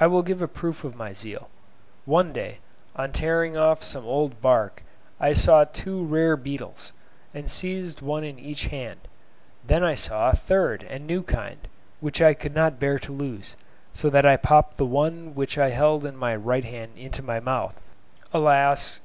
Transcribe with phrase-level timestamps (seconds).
[0.00, 1.48] I will give a proof of my zeal:
[2.04, 2.58] one day,
[2.96, 4.82] on tearing off some old bark,
[5.20, 6.90] I saw two rare beetles,
[7.32, 8.98] and seized one in each hand;
[9.64, 11.68] then I saw a third and new kind,
[12.00, 13.54] which I could not bear to lose,
[13.92, 17.38] so that I popped the one which I held in my right hand into my
[17.38, 17.80] mouth.
[18.34, 19.00] Alas!